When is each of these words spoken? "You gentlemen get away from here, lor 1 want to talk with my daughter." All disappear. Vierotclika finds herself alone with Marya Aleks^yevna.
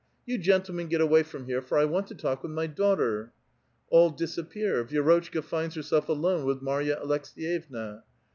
"You 0.25 0.39
gentlemen 0.39 0.87
get 0.87 0.99
away 0.99 1.21
from 1.21 1.45
here, 1.45 1.63
lor 1.69 1.77
1 1.81 1.91
want 1.91 2.07
to 2.07 2.15
talk 2.15 2.41
with 2.41 2.51
my 2.51 2.65
daughter." 2.65 3.31
All 3.91 4.09
disappear. 4.09 4.83
Vierotclika 4.83 5.43
finds 5.43 5.75
herself 5.75 6.09
alone 6.09 6.43
with 6.43 6.59
Marya 6.59 6.99
Aleks^yevna. 7.03 8.01